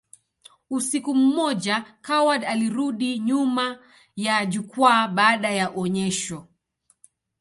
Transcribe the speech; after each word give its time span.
Usiku 0.69 1.15
mmoja, 1.15 1.85
Coward 2.05 2.45
alirudi 2.45 3.19
nyuma 3.19 3.79
ya 4.15 4.45
jukwaa 4.45 5.07
baada 5.07 5.51
ya 5.51 5.69
onyesho. 5.69 6.47